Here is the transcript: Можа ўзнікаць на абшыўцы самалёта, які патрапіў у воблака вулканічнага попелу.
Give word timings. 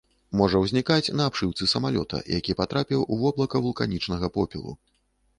Можа 0.39 0.59
ўзнікаць 0.61 1.11
на 1.17 1.25
абшыўцы 1.31 1.67
самалёта, 1.73 2.21
які 2.37 2.55
патрапіў 2.61 3.03
у 3.15 3.19
воблака 3.25 3.61
вулканічнага 3.67 4.31
попелу. 4.39 4.73